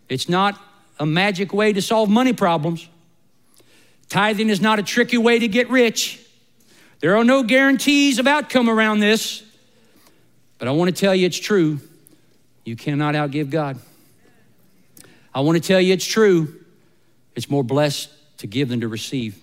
[0.08, 0.58] It's not
[0.98, 2.88] a magic way to solve money problems.
[4.08, 6.20] Tithing is not a tricky way to get rich.
[7.00, 9.42] There are no guarantees of outcome around this.
[10.58, 11.80] But I want to tell you it's true.
[12.64, 13.78] You cannot outgive God.
[15.34, 16.64] I want to tell you it's true.
[17.34, 19.38] It's more blessed to give than to receive.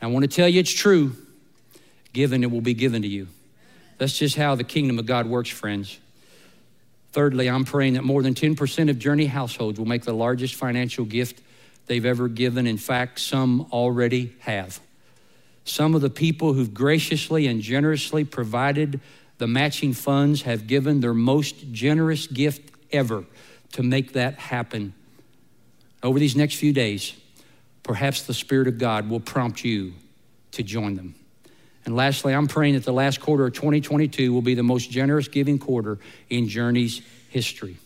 [0.00, 1.16] I want to tell you it's true.
[2.12, 3.26] Given, it will be given to you.
[3.98, 5.98] That's just how the kingdom of God works, friends.
[7.16, 11.06] Thirdly, I'm praying that more than 10% of Journey households will make the largest financial
[11.06, 11.40] gift
[11.86, 12.66] they've ever given.
[12.66, 14.80] In fact, some already have.
[15.64, 19.00] Some of the people who've graciously and generously provided
[19.38, 23.24] the matching funds have given their most generous gift ever
[23.72, 24.92] to make that happen.
[26.02, 27.14] Over these next few days,
[27.82, 29.94] perhaps the Spirit of God will prompt you
[30.50, 31.14] to join them.
[31.86, 35.28] And lastly, I'm praying that the last quarter of 2022 will be the most generous
[35.28, 37.76] giving quarter in Journey's history.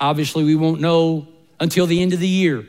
[0.00, 1.26] Obviously, we won't know
[1.58, 2.64] until the end of the year,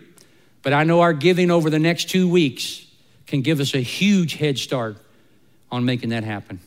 [0.64, 2.86] but I know our giving over the next two weeks
[3.28, 4.98] can give us a huge head start
[5.72, 6.60] on making that happen.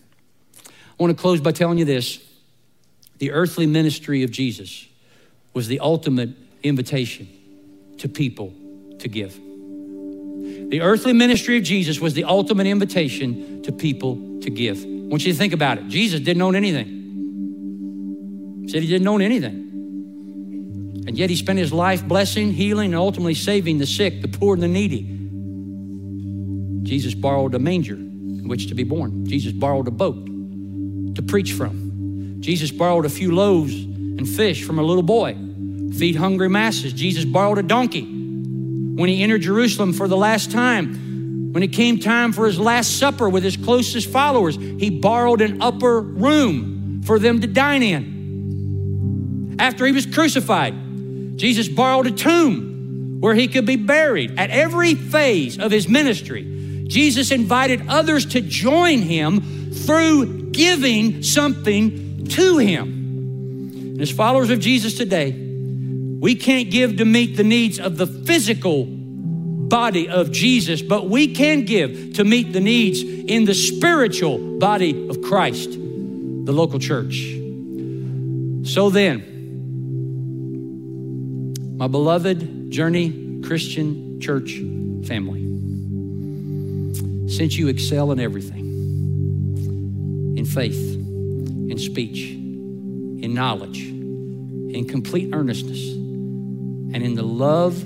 [0.66, 0.70] I
[1.02, 2.20] want to close by telling you this
[3.18, 4.86] the earthly ministry of Jesus
[5.52, 6.30] was the ultimate
[6.62, 7.28] invitation
[7.98, 8.52] to people
[9.00, 9.38] to give.
[10.68, 14.84] The earthly ministry of Jesus was the ultimate invitation to people to give.
[14.84, 15.88] I want you to think about it.
[15.88, 16.86] Jesus didn't own anything.
[18.62, 19.64] He said he didn't own anything.
[21.06, 24.52] And yet he spent his life blessing, healing, and ultimately saving the sick, the poor,
[24.52, 25.14] and the needy.
[26.82, 29.24] Jesus borrowed a manger in which to be born.
[29.24, 30.26] Jesus borrowed a boat
[31.14, 32.36] to preach from.
[32.40, 35.34] Jesus borrowed a few loaves and fish from a little boy,
[35.96, 36.92] feed hungry masses.
[36.92, 38.17] Jesus borrowed a donkey
[38.98, 41.52] when he entered Jerusalem for the last time.
[41.52, 45.62] When it came time for his last supper with his closest followers, he borrowed an
[45.62, 49.56] upper room for them to dine in.
[49.60, 50.74] After he was crucified,
[51.38, 54.36] Jesus borrowed a tomb where he could be buried.
[54.36, 62.26] At every phase of his ministry, Jesus invited others to join him through giving something
[62.30, 62.82] to him.
[62.82, 65.47] And as followers of Jesus today,
[66.20, 68.84] we can't give to meet the needs of the physical
[69.68, 75.08] body of Jesus, but we can give to meet the needs in the spiritual body
[75.08, 77.34] of Christ, the local church.
[78.64, 79.22] So then,
[81.76, 84.58] my beloved Journey Christian Church
[85.06, 85.44] family,
[87.28, 88.64] since you excel in everything
[90.36, 95.97] in faith, in speech, in knowledge, in complete earnestness,
[96.92, 97.84] and in the love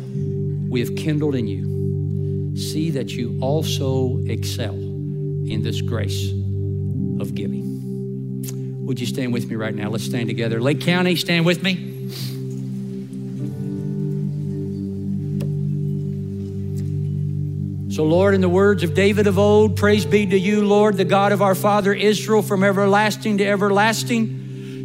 [0.68, 6.30] we have kindled in you, see that you also excel in this grace
[7.20, 8.86] of giving.
[8.86, 9.88] Would you stand with me right now?
[9.88, 10.60] Let's stand together.
[10.60, 11.88] Lake County, stand with me.
[17.94, 21.04] So, Lord, in the words of David of old, praise be to you, Lord, the
[21.04, 24.41] God of our father Israel, from everlasting to everlasting.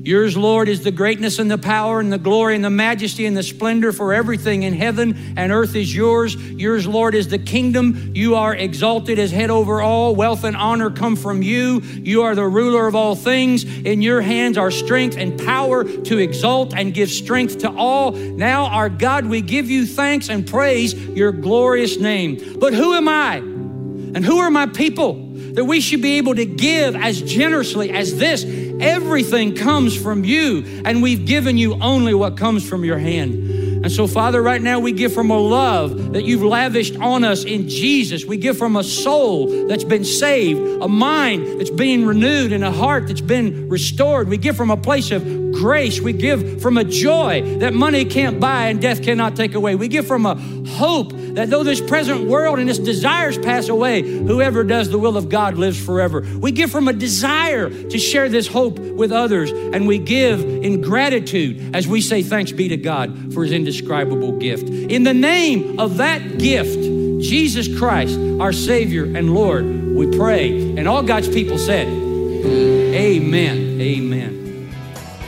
[0.07, 3.35] Yours, Lord, is the greatness and the power and the glory and the majesty and
[3.35, 6.33] the splendor for everything in heaven and earth is yours.
[6.33, 8.13] Yours, Lord, is the kingdom.
[8.15, 10.15] You are exalted as head over all.
[10.15, 11.81] Wealth and honor come from you.
[11.81, 13.65] You are the ruler of all things.
[13.65, 18.11] In your hands are strength and power to exalt and give strength to all.
[18.11, 22.57] Now, our God, we give you thanks and praise your glorious name.
[22.57, 23.39] But who am I?
[23.39, 25.27] And who are my people?
[25.57, 28.43] that we should be able to give as generously as this.
[28.79, 33.56] Everything comes from you, and we've given you only what comes from your hand.
[33.83, 37.43] And so, Father, right now we give from a love that you've lavished on us
[37.43, 38.25] in Jesus.
[38.25, 42.71] We give from a soul that's been saved, a mind that's being renewed, and a
[42.71, 44.27] heart that's been restored.
[44.27, 45.23] We give from a place of
[45.53, 45.99] grace.
[45.99, 49.75] We give from a joy that money can't buy and death cannot take away.
[49.75, 50.35] We give from a
[50.67, 55.17] hope that though this present world and its desires pass away, whoever does the will
[55.17, 56.21] of God lives forever.
[56.39, 60.81] We give from a desire to share this hope with others, and we give in
[60.81, 64.69] gratitude as we say thanks be to God for his indescribable gift.
[64.69, 66.79] In the name of that gift,
[67.21, 70.77] Jesus Christ, our Savior and Lord, we pray.
[70.77, 73.81] And all God's people said, Amen.
[73.81, 74.71] Amen.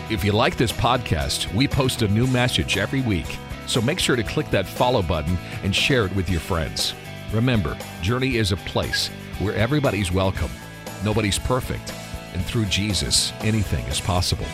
[0.10, 3.38] If you like this podcast, we post a new message every week.
[3.68, 6.94] So make sure to click that follow button and share it with your friends.
[7.34, 9.10] Remember, Journey is a place
[9.40, 10.50] where everybody's welcome,
[11.04, 11.94] nobody's perfect,
[12.34, 14.48] and through Jesus, anything is possible.